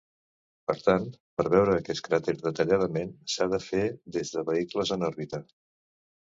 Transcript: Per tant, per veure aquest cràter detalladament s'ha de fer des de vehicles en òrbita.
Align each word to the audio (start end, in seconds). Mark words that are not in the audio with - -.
Per 0.69 0.75
tant, 0.87 1.03
per 1.41 1.45
veure 1.55 1.75
aquest 1.81 2.03
cràter 2.09 2.35
detalladament 2.41 3.13
s'ha 3.35 3.49
de 3.55 3.61
fer 3.69 3.87
des 4.19 4.35
de 4.39 4.49
vehicles 4.51 4.97
en 4.99 5.11
òrbita. 5.13 5.45